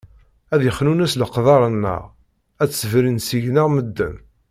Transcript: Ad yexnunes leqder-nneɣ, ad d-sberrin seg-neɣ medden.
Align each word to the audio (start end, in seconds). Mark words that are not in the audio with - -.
Ad 0.53 0.61
yexnunes 0.63 1.13
leqder-nneɣ, 1.17 2.03
ad 2.61 2.67
d-sberrin 2.69 3.19
seg-neɣ 3.27 3.67
medden. 3.75 4.15